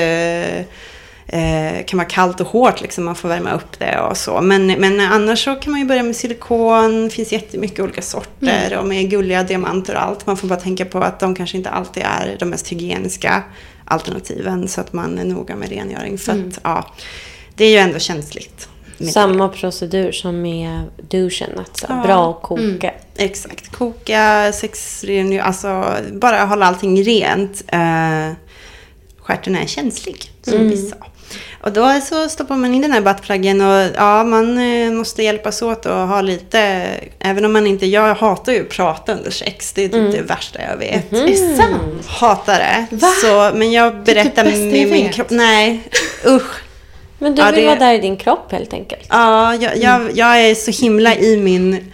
[1.33, 4.41] Eh, eh, kan vara kallt och hårt, liksom, man får värma upp det och så.
[4.41, 8.67] Men, men annars så kan man ju börja med silikon, det finns jättemycket olika sorter
[8.67, 8.79] Mm.
[8.79, 10.27] och med gulliga diamanter och allt.
[10.27, 13.43] Man får bara tänka på att de kanske inte alltid är de mest hygieniska
[13.85, 16.19] alternativen så att man är noga med rengöring.
[16.19, 16.49] För Mm.
[16.49, 16.87] att, ja,
[17.55, 18.69] det är ju ändå känsligt.
[19.13, 21.59] Samma procedur som med duschen.
[21.59, 22.03] Att så, Ja.
[22.03, 22.93] Bra att koka.
[23.17, 23.73] Exakt.
[23.77, 27.63] Koka, sexren, alltså bara hålla allting rent.
[27.75, 28.33] Uh,
[29.19, 30.97] stjärten är känslig, som vi sa.
[31.61, 35.63] Och då så stoppar man in den här buttpluggen och ja, man eh, måste hjälpas
[35.63, 36.87] åt och ha lite,
[37.19, 40.23] även om man inte, jag hatar ju att prata under sex, det är typ det
[40.23, 41.11] värsta jag vet.
[41.11, 42.07] Det är sant.
[42.07, 42.87] Hatar det.
[42.97, 43.09] Va?
[43.23, 45.81] Så, men jag berättar bästa jag med min kropp, nej
[46.27, 46.63] usch.
[47.19, 49.07] Men du Ja, vill det- vara där i din kropp helt enkelt.
[49.09, 51.93] Ja, jag, jag, jag är så himla i min...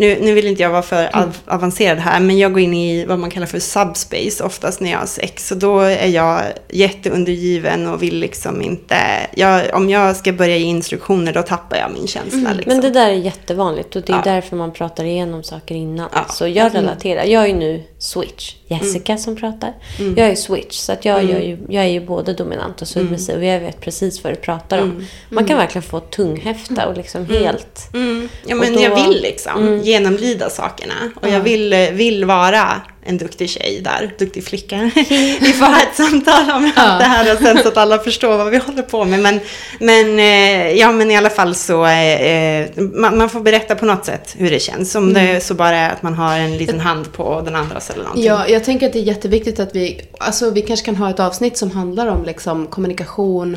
[0.00, 3.04] Nu, nu vill inte jag vara för av, avancerad här, men jag går in i
[3.04, 5.50] vad man kallar för subspace oftast när jag har sex.
[5.52, 8.96] Och då är jag jätteundergiven och vill liksom inte...
[9.36, 12.52] Jag, om jag ska börja ge instruktioner, då tappar jag min känsla.
[12.52, 12.72] Liksom.
[12.72, 14.22] Men det där är jättevanligt och det är Ja.
[14.24, 16.08] därför man pratar igenom saker innan.
[16.12, 16.26] Ja.
[16.30, 17.24] Så jag relaterar.
[17.24, 18.54] Jag är nu switch.
[18.66, 19.72] Jessica som pratar.
[19.98, 20.14] Mm.
[20.18, 20.76] Jag är switch.
[20.76, 23.36] Så att jag, gör ju, jag är ju både dominant och submissiv.
[23.38, 25.06] Och jag vet precis vad du pratar om.
[25.28, 27.88] Man kan verkligen få tunghäfta och liksom helt...
[27.94, 28.28] Mm.
[28.46, 30.94] Ja, men då- jag vill liksom genomlida sakerna.
[31.14, 34.76] Och jag vill, eh, vill vara en duktig tjej där, duktig flicka.
[35.40, 38.36] vi får ha ett samtal om allt det här och sen så att alla förstår
[38.36, 39.20] vad vi håller på med.
[39.20, 39.40] Men,
[39.78, 43.86] men, eh, ja, men i alla fall så, eh, eh, man, man får berätta på
[43.86, 44.94] något sätt hur det känns.
[44.94, 48.02] Om det så bara är att man har en liten hand på den andras eller
[48.02, 48.24] någonting.
[48.24, 51.20] Ja, jag tänker att det är jätteviktigt att vi, alltså vi kanske kan ha ett
[51.20, 53.56] avsnitt som handlar om liksom kommunikation,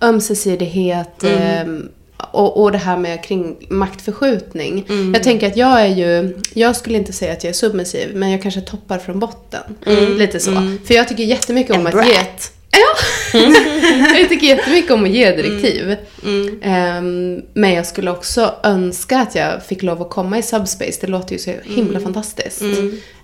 [0.00, 1.88] ömsesidighet ehm,
[2.30, 4.86] och, och det här med kring maktförskjutning.
[5.14, 8.30] Jag tänker att jag är ju, jag skulle inte säga att jag är submissiv, men
[8.30, 9.62] jag kanske toppar från botten.
[10.18, 10.52] Lite så.
[10.86, 12.06] För jag tycker jättemycket om En att brat.
[12.06, 12.14] ge...
[12.72, 13.38] Ja!
[14.18, 15.96] jag tycker jättemycket om att ge direktiv.
[16.62, 20.98] Ehm, men jag skulle också önska att jag fick lov att komma i subspace.
[21.00, 22.62] Det låter ju så himla fantastiskt.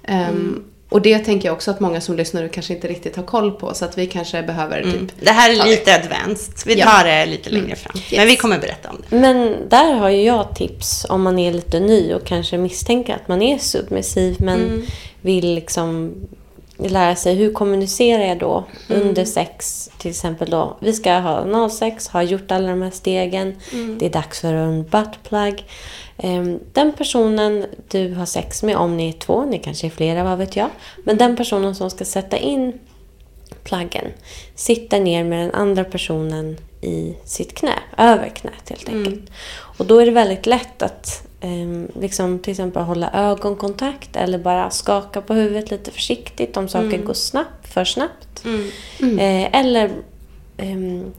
[0.08, 3.22] Ehm, och det tänker jag också att många som lyssnar nu kanske inte riktigt har
[3.22, 3.74] koll på.
[3.74, 5.12] Så att vi kanske behöver typ...
[5.20, 6.54] Det här är Ja, lite advanced.
[6.66, 6.86] Vi Ja.
[6.86, 7.92] tar det lite längre fram.
[8.16, 9.16] Men vi kommer berätta om det.
[9.16, 13.28] Men där har ju jag tips om man är lite ny och kanske misstänker att
[13.28, 14.86] man är submissiv men
[15.20, 16.14] vill liksom
[16.78, 19.90] lära sig hur kommunicerar jag då under sex.
[19.98, 23.56] Till exempel då, vi ska ha analsex, har gjort alla de här stegen.
[23.98, 25.64] Det är dags för en buttplug.
[26.18, 30.24] Ehm, Den personen du har sex med, om ni är två, ni kanske är flera,
[30.24, 30.68] vad vet jag.
[31.04, 32.72] Men den personen som ska sätta in
[33.64, 34.04] plaggen
[34.54, 36.56] sitter ner med den andra personen
[36.86, 39.30] i sitt knä, över knät helt enkelt.
[39.78, 44.70] Och då är det väldigt lätt att ehm, liksom, till exempel hålla ögonkontakt eller bara
[44.70, 48.44] skaka på huvudet lite försiktigt om saker går snabbt, för snabbt.
[49.18, 49.90] Eh, eller
[50.56, 51.12] ehm,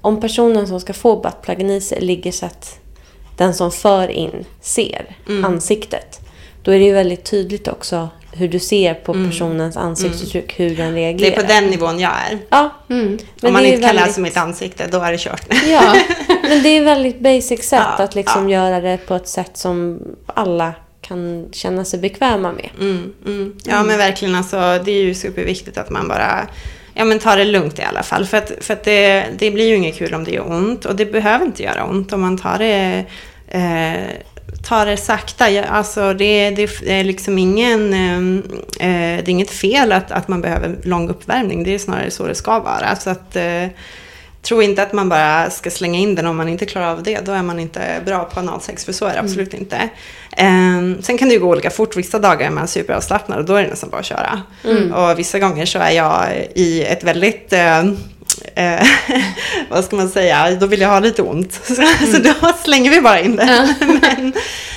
[0.00, 2.78] om personen som ska få buttpluggen i sig ligger så att
[3.36, 6.20] den som för in ser ansiktet.
[6.62, 10.94] Då är det ju väldigt tydligt också hur du ser på personens ansiktsuttryck, hur den
[10.94, 11.32] Det reagerar.
[11.32, 12.38] är på den nivån jag är.
[12.50, 12.70] Ja.
[12.90, 13.18] Mm.
[13.42, 15.44] Om man det inte kan väldigt- läsa mitt ansikte, då är det kört.
[15.66, 15.94] Ja,
[16.42, 18.64] men det är väldigt basic sätt Ja, att liksom ja.
[18.70, 22.68] göra det på ett sätt som alla kan känna sig bekväma med.
[22.80, 23.56] Mm, mm.
[23.64, 26.46] Ja men verkligen alltså, det är ju superviktigt att man bara
[26.94, 28.26] ja, men tar det lugnt i alla fall.
[28.26, 30.96] För att, för att det, det blir ju inget kul om det gör ont och
[30.96, 33.04] det behöver inte göra ont om man tar det,
[33.48, 34.10] eh,
[34.62, 35.50] tar det sakta.
[35.50, 38.18] Ja, Alltså det, det är liksom ingen, eh,
[38.88, 41.64] eh, det är inget fel att, att man behöver lång uppvärmning.
[41.64, 42.96] Det är snarare så det ska vara.
[42.96, 43.66] Så att, eh,
[44.42, 47.26] Tro inte att man bara ska slänga in den om man inte klarar av det.
[47.26, 49.88] Då är man inte bra på analsex, för så är det absolut inte.
[50.36, 51.96] Ehm, sen kan det ju gå olika fort.
[51.96, 54.42] Vissa dagar är man superavslappnad och då är det nästan bara att köra.
[54.94, 57.52] Och vissa gånger så är jag i ett väldigt...
[57.52, 57.84] eh,
[58.54, 58.86] eh,
[59.68, 60.56] vad ska man säga?
[60.60, 61.52] Då vill jag ha lite ont.
[61.64, 61.74] Så,
[62.12, 63.74] så då slänger vi bara in det.
[64.00, 64.32] men,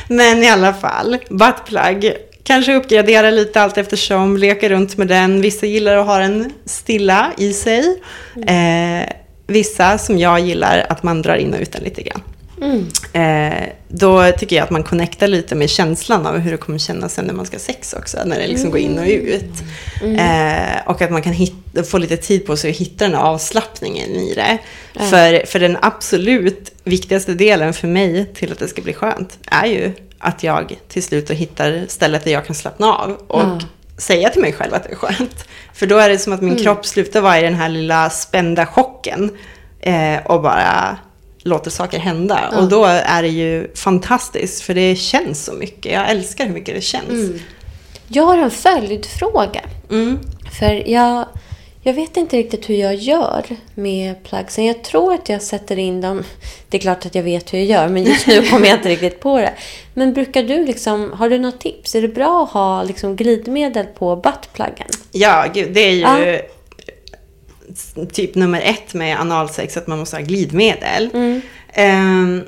[0.07, 2.13] men i alla fall, buttplug.
[2.43, 5.41] Kanske uppgradera lite allt eftersom, leka runt med den.
[5.41, 8.01] Vissa gillar att ha den stilla i sig.
[8.47, 9.09] Eh,
[9.47, 12.21] vissa, som jag gillar, att man drar in och ut den lite grann.
[13.13, 17.13] Eh, då tycker jag att man connectar lite med känslan av hur det kommer kännas
[17.13, 18.17] sen när man ska sex också.
[18.25, 19.63] När det liksom går in och ut.
[20.03, 23.21] Eh, och att man kan hitta, få lite tid på sig att hitta den här
[23.21, 24.57] avslappningen i det.
[25.09, 29.65] För, för den absolut viktigaste delen för mig till att det ska bli skönt är
[29.65, 33.11] ju att jag till slut hittar stället där jag kan slappna av.
[33.27, 33.61] Och
[33.97, 35.45] säga till mig själv att det är skönt.
[35.73, 38.65] För då är det som att min kropp slutar vara i den här lilla spända
[38.65, 39.31] chocken.
[39.79, 40.97] Eh, och bara
[41.45, 42.53] låter saker hända.
[42.57, 45.91] Och då är det ju fantastiskt, för det känns så mycket.
[45.93, 47.41] Jag älskar hur mycket det känns.
[48.07, 49.61] Jag har en följdfråga.
[49.89, 50.19] Mm.
[50.59, 51.25] För jag,
[51.87, 53.43] Jag vet inte riktigt hur jag gör
[53.75, 54.65] med pluggsen.
[54.65, 56.23] Jag tror att jag sätter in dem...
[56.69, 58.89] Det är klart att jag vet hur jag gör, men just nu kommer jag inte
[58.89, 59.53] riktigt på det.
[59.93, 61.13] Men brukar du liksom...
[61.13, 61.95] Har du något tips?
[61.95, 64.87] Är det bra att ha liksom glidmedel på buttpluggen?
[65.11, 66.39] Ja, gud, det är ju Ja.
[68.13, 71.09] Typ nummer ett med analsex, att man måste ha glidmedel.
[71.13, 71.41] Mm.
[71.73, 72.43] Ehm,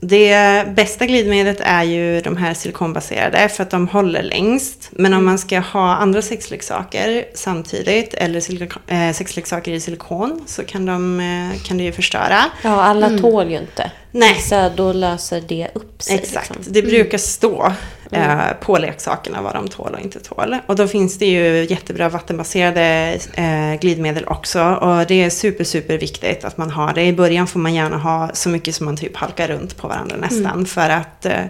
[0.00, 4.88] det bästa glidmedlet är ju de här silikonbaserade för att de håller längst.
[4.92, 5.18] Men Mm.
[5.18, 8.42] om man ska ha andra sexleksaker samtidigt eller
[8.86, 12.38] eh, sexleksaker i silikon så kan, de, eh, kan det ju förstöra.
[12.62, 13.90] Ja, alla tål ju inte.
[14.10, 14.34] Nej.
[14.34, 16.14] Vissa, då löser det upp sig.
[16.14, 16.72] Exakt, Liksom.
[16.72, 17.72] det brukar stå
[18.10, 20.56] eh, på leksakerna vad de tål och inte tål.
[20.66, 24.62] Och då finns det ju jättebra vattenbaserade eh, glidmedel också.
[24.62, 27.02] Och det är super, super viktigt att man har det.
[27.02, 30.16] I början får man gärna ha så mycket som man typ halkar runt på varandra
[30.16, 30.66] nästan.
[30.66, 31.44] För att eh,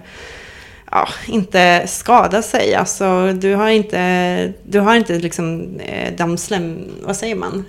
[0.91, 2.75] ja, inte skada sig.
[2.75, 7.65] Alltså, du har inte, du har inte liksom eh, dammslem, vad säger man?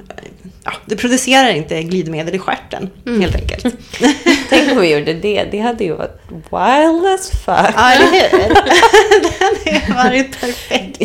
[0.70, 2.90] Ja, du producerar inte glidmedel i stjärten
[3.22, 3.76] helt enkelt.
[4.50, 5.44] Tänk om vi gjorde det.
[5.52, 7.74] Det hade ju varit wild as fuck.
[7.76, 8.40] Ja, eller hur?
[9.72, 11.02] Den har varit perfekt.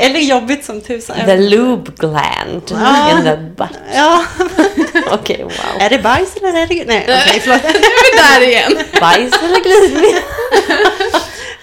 [0.00, 1.16] Eller jobbigt som tusan.
[1.26, 3.10] The lube gland Ja.
[3.18, 3.78] in the butt.
[3.94, 4.24] Ja,
[5.12, 5.52] Okej, wow.
[5.80, 6.84] är det bajs eller är det...
[6.86, 7.62] Nej, okej, förlåt.
[7.62, 8.72] Nu är vi där igen.
[9.00, 10.22] Bajs eller glidmedel?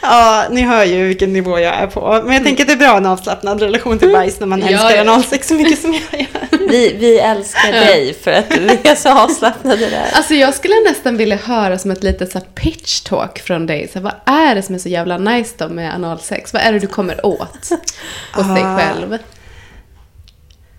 [0.02, 2.22] Ja, ni hör ju vilken nivå jag är på.
[2.26, 4.68] Men jag tänker att det är bra en avslappnad relation till bajs när man Ja,
[4.68, 5.02] älskar ja.
[5.02, 6.62] analsex så mycket som jag gör.
[6.74, 10.10] Vi, vi älskar dig för att du är så avslappnade där.
[10.14, 13.88] Alltså jag skulle nästan vilja höra som ett litet så här pitch talk från dig.
[13.94, 16.54] Så här, vad är det som är så jävla nice då med analsex?
[16.54, 17.70] Vad är det du kommer åt
[18.34, 18.78] hos dig Ah.
[18.78, 19.18] själv?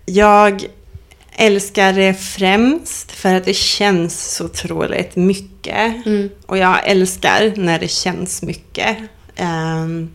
[0.05, 0.65] Jag
[1.31, 6.05] älskar det främst för att det känns så otroligt mycket.
[6.05, 6.29] Mm.
[6.45, 8.97] Och jag älskar när det känns mycket.
[9.35, 10.09] Ehm,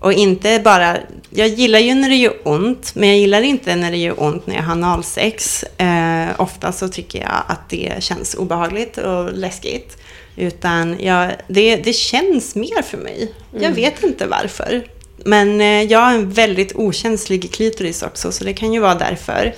[0.00, 0.96] och inte bara...
[1.30, 4.46] Jag gillar ju när det gör ont, men jag gillar inte när det gör ont
[4.46, 5.64] när jag har analsex.
[5.80, 9.96] Uh, ofta så tycker jag att det känns obehagligt och läskigt.
[10.36, 13.32] Utan jag, det, det känns mer för mig.
[13.60, 14.84] Jag vet inte varför.
[15.24, 19.54] Men eh, jag har en väldigt okänslig klitoris också, så det kan ju vara därför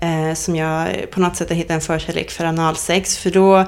[0.00, 3.18] eh, som jag på något sätt har hittat en förkärlek för analsex.
[3.18, 3.66] För då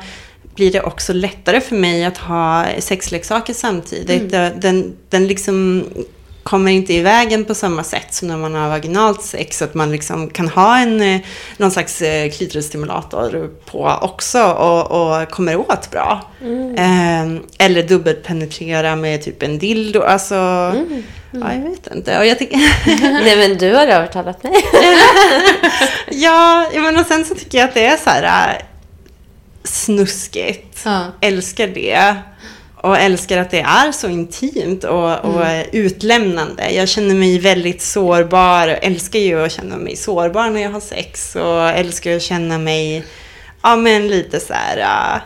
[0.59, 4.31] blir det också lättare för mig att ha sexleksaker samtidigt.
[4.61, 5.85] Den, den liksom
[6.43, 9.63] kommer inte i vägen på samma sätt som när man har vaginalt sex.
[9.63, 11.21] Att man liksom kan ha en, eh,
[11.57, 16.25] någon slags eh, klitorisstimulator på också och, och kommer åt bra.
[16.77, 20.03] Eh, eller dubbelpenetrera med typ en dildo.
[20.03, 22.19] Alltså, ja, jag vet inte.
[22.19, 22.59] Och jag tycker...
[23.25, 24.53] Nej men du har övertalat mig.
[26.11, 28.63] Ja, men och sen så tycker jag att det är så här
[29.69, 30.81] snuskigt.
[30.85, 31.05] Ja.
[31.21, 32.15] Älskar det.
[32.83, 36.71] Och älskar att det är så intimt och, och utlämnande.
[36.71, 38.69] Jag känner mig väldigt sårbar.
[38.69, 41.37] Älskar ju att känna mig sårbar när jag har sex.
[41.37, 43.05] Och älskar att känna mig,
[43.63, 44.79] ja men lite så här...
[45.15, 45.21] äh,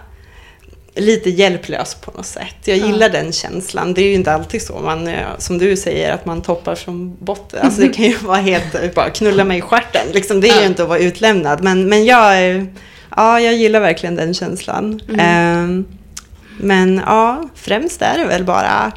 [0.95, 2.55] lite hjälplös på något sätt.
[2.65, 3.95] Jag gillar den känslan.
[3.95, 7.17] Det är ju inte alltid så man, eh, som du säger, att man toppar från
[7.25, 7.61] botten.
[7.63, 10.07] Alltså det kan ju vara helt, eh, bara knulla mig i stjärten.
[10.13, 10.67] Liksom, det är ju Ja.
[10.67, 11.63] inte att vara utlämnad.
[11.63, 12.67] Men, men jag, är-
[13.17, 15.01] ja, jag gillar verkligen den känslan.
[15.19, 15.87] Ehm,
[16.61, 18.93] men ja, främst är det väl bara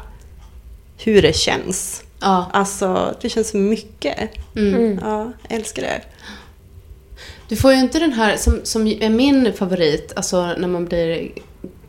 [0.98, 2.02] hur det känns.
[2.20, 2.50] Ja.
[2.52, 4.30] Alltså, det känns så mycket.
[4.56, 5.00] Mm.
[5.02, 6.00] Ja, jag älskar det.
[7.48, 11.30] Du får ju inte den här, som, som är min favorit, alltså när man blir,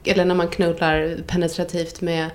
[0.04, 2.30] eller när man knullar penetrativt med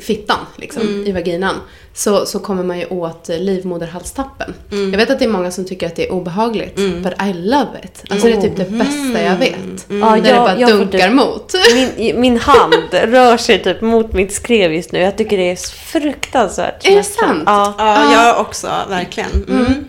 [0.00, 1.54] fittan, liksom, i vaginan,
[1.94, 4.54] så, så kommer man ju åt eh, livmoderhalstappen.
[4.70, 7.66] Jag vet att det är många som tycker att det är obehagligt, but I love
[7.84, 8.02] it.
[8.10, 9.86] Alltså det är typ det bästa jag vet.
[9.88, 11.52] Ja, När det jag- bara dunkar typ- mot.
[11.96, 14.98] Min, min hand rör sig typ mot mitt skrev just nu.
[14.98, 17.42] Jag tycker det är fruktansvärt Är det sant?
[17.46, 17.74] Ja.
[17.78, 19.30] Ja, jag också, verkligen.
[19.48, 19.84] Mm.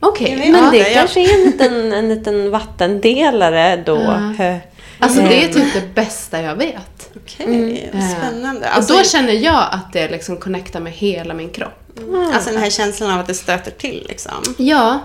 [0.00, 0.48] Okej, Jag vet.
[0.52, 0.70] Men ja.
[0.70, 0.94] det det, ja.
[1.00, 3.96] kanske är en liten, en liten vattendelare då.
[4.38, 4.58] Hö.
[4.98, 5.52] Alltså det är Mm.
[5.52, 7.10] typ det bästa jag vet.
[7.16, 8.60] Okej, vad spännande.
[8.68, 12.00] och Alltså, då känner jag att det liksom connectar med hela min kropp.
[12.34, 14.54] alltså den här känslan av att det stöter till liksom.
[14.58, 15.00] Ja,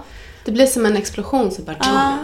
[0.45, 2.17] det blir som en explosion så bara...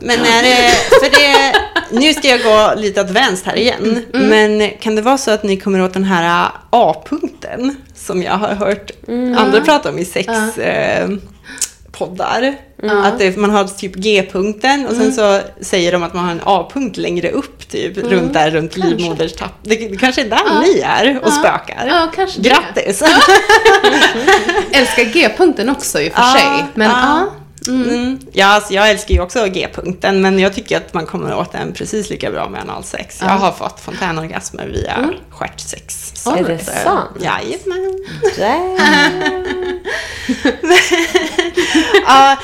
[0.00, 1.54] Men är det, för det,
[2.00, 4.04] nu ska jag gå lite advanced här igen.
[4.12, 8.48] Men kan det vara så att ni kommer åt den här A-punkten som jag har
[8.54, 8.90] hört
[9.38, 11.08] andra prata om i sex eh,
[11.92, 12.56] poddar?
[12.88, 16.40] Att det, man har typ G-punkten och sen så säger de att man har en
[16.44, 19.52] A-punkt längre upp typ runt där runt livmoderstapp.
[19.62, 21.86] Det, det kanske är där ni är och spökar.
[21.88, 22.40] Ja, kanske.
[22.40, 23.02] Grattis!
[24.72, 26.64] Älskar G-punkten också i och för Ja, sig.
[26.74, 26.96] Men ja.
[27.02, 27.26] ja.
[27.68, 28.18] Mm.
[28.32, 31.72] Ja, alltså jag älskar ju också G-punkten, men jag tycker att man kommer åt den
[31.72, 33.20] precis lika bra med analsex.
[33.22, 35.14] Jag har fått fontänorgasmer via Mm.
[35.30, 36.14] stjärtsex.
[36.26, 37.10] Är det eh, sant?
[37.20, 38.04] Jajamän.
[42.06, 42.38] Ja,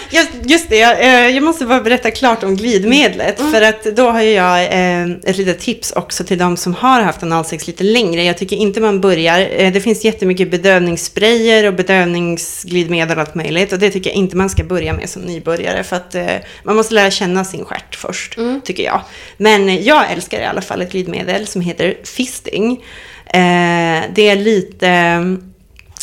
[0.47, 0.77] just, det.
[0.77, 3.41] Jag, eh, jag måste bara berätta klart om glidmedlet.
[3.53, 7.23] För att då har jag eh, ett litet tips också till de som har haft
[7.23, 8.25] analsex lite längre.
[8.25, 9.49] Jag tycker inte man börjar.
[9.57, 13.73] Eh, det finns jättemycket bedövningssprayer och bedövningsglidmedel och allt möjligt.
[13.73, 15.85] Och det tycker jag inte man ska börja med som nybörjare.
[15.85, 16.17] För att
[16.63, 19.01] man måste lära känna sin stjärt först, tycker jag.
[19.37, 22.85] Men jag älskar i alla fall ett glidmedel som heter Fisting.
[24.13, 25.21] Det är lite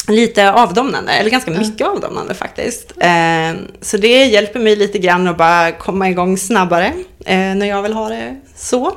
[0.08, 2.94] lite avdomnande, eller ganska mycket avdomnande faktiskt.
[2.98, 6.94] Eh, så det hjälper mig lite grann att bara komma igång snabbare
[7.26, 8.92] eh, när jag vill ha det så.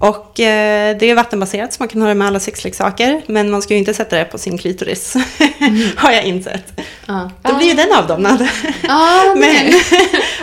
[0.00, 3.22] Och eh, det är vattenbaserat så man kan ha det med alla sexleksaker.
[3.26, 5.16] Men man ska ju inte sätta det på sin klitoris,
[5.96, 6.80] har jag insett.
[7.06, 7.30] Ja.
[7.42, 8.48] Då blir ju den avdomnad.
[8.82, 9.72] Ja, Men,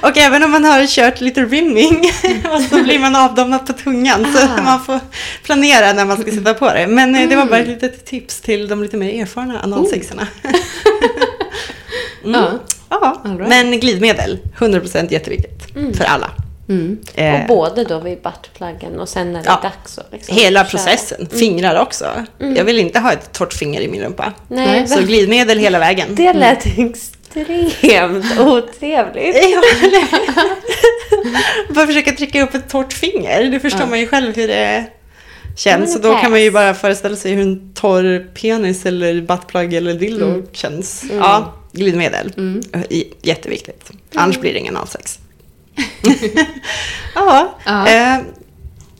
[0.12, 2.12] och även om man har kört lite rimming
[2.54, 4.28] och så blir man avdomnad på tungan.
[4.34, 4.62] Så Ah.
[4.62, 5.00] man får
[5.44, 6.88] planera när man ska sätta på det.
[6.88, 10.28] Men eh, det var bara ett litet tips till de lite mer erfarna analsexarna.
[12.24, 12.50] Ja.
[12.90, 13.50] Ja, right.
[13.50, 15.64] men glidmedel, 100% jätteviktigt
[15.98, 16.32] för alla.
[16.70, 16.98] Mm.
[17.16, 19.70] Eh, Och både då vid buttpluggen och sen när det är Ja.
[19.70, 20.70] dags att liksom Hela köra.
[20.70, 22.06] processen, fingrar också.
[22.38, 24.34] Jag vill inte ha ett torrt finger i min rumpa.
[24.48, 26.08] Nej, Så glidmedel hela vägen.
[26.16, 29.36] det lät extremt otrevligt.
[29.54, 29.62] Ja,
[31.70, 33.44] Bara försöka trycka upp ett torrt finger.
[33.44, 34.86] Det förstår man ju själv hur det
[35.56, 35.96] känns.
[35.96, 39.94] Och då kan man ju bara föreställa sig hur en torr penis eller buttplug eller
[39.94, 41.04] dildo känns.
[41.20, 42.32] Ja, glidmedel.
[43.22, 43.92] Jätteviktigt.
[44.16, 45.20] Annars blir det ingen analsex.
[47.16, 47.88] Ja, Ja.
[47.88, 48.20] eh,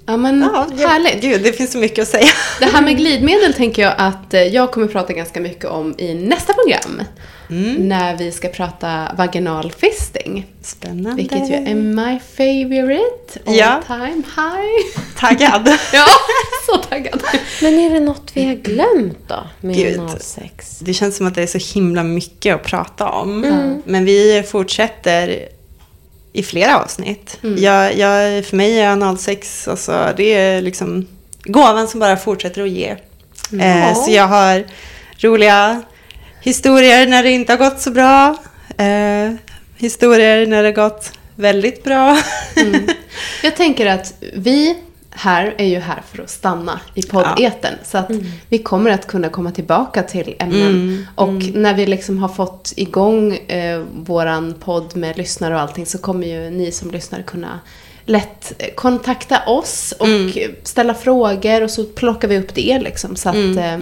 [0.06, 1.22] ja, men ja, härligt.
[1.22, 2.28] Gud, det finns så mycket att säga.
[2.60, 6.14] Det här med glidmedel tänker jag att eh, jag kommer prata ganska mycket om i
[6.14, 7.02] nästa program.
[7.78, 10.46] När vi ska prata vaginal fisting.
[10.62, 11.14] Spännande.
[11.16, 13.82] Vilket ju är my favorite all Ja.
[13.88, 15.02] time high.
[15.18, 15.68] Taggad.
[15.94, 16.06] Ja,
[16.66, 17.24] så taggad.
[17.62, 20.00] Men är det något vi har glömt då med Gud.
[20.00, 20.80] analsex?
[20.80, 23.42] Det känns som att det är så himla mycket att prata om.
[23.86, 25.40] Men vi fortsätter
[26.38, 27.40] i flera avsnitt.
[27.58, 31.08] Jag, jag, för mig är analsex, alltså, det är liksom
[31.44, 32.96] gåvan som bara fortsätter att ge.
[33.62, 34.64] Eh, så jag har
[35.20, 35.82] roliga
[36.42, 38.38] historier när det inte har gått så bra.
[38.78, 39.34] Eh,
[39.78, 42.18] historier när det har gått väldigt bra.
[43.44, 44.78] Jag tänker att vi
[45.18, 47.74] här är ju här för att stanna i poddeten.
[47.84, 48.12] Så att
[48.50, 51.08] vi kommer att kunna komma tillbaka till ämnen.
[51.16, 55.98] Och när vi liksom har fått igång eh, våran podd med lyssnare och allting så
[55.98, 57.60] kommer ju ni som lyssnar kunna
[58.06, 60.08] lätt kontakta oss och
[60.64, 63.16] ställa frågor och så plockar vi upp det liksom.
[63.16, 63.80] Så att, eh,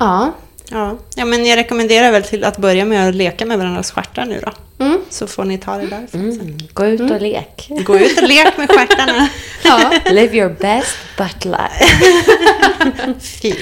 [0.00, 0.32] ja.
[0.70, 0.96] Ja.
[1.14, 4.40] ja, men jag rekommenderar väl till att börja med att leka med varandras stjärtar nu
[4.44, 4.84] då.
[4.84, 4.98] Mm.
[5.10, 6.60] Så får ni ta det därifrån sen.
[6.72, 7.68] Gå ut och lek.
[7.84, 9.28] Gå ut och lek med stjärtarna.
[9.64, 9.92] Ja.
[10.10, 11.84] Live your best butt life.
[13.20, 13.56] Fint.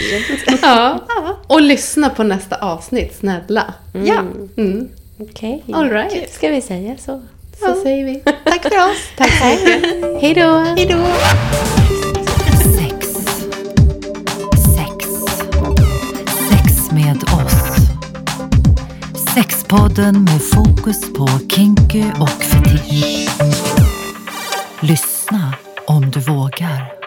[0.63, 0.99] ja.
[1.47, 3.75] Och lyssna på nästa avsnitt, snälla.
[3.93, 4.19] Ja,
[4.57, 4.89] Mm.
[5.21, 5.65] Okej.
[5.75, 6.33] All right.
[6.35, 7.23] Ska vi säga så?
[7.61, 8.23] Så säger vi.
[8.45, 8.99] tack för oss.
[9.17, 10.23] Tack så mycket.
[10.23, 10.59] Hej då.
[10.77, 11.98] Hej då.
[19.39, 23.29] Sexpodden med fokus på kinky och fetisch.
[24.81, 25.55] Lyssna
[25.87, 26.98] om du vågar.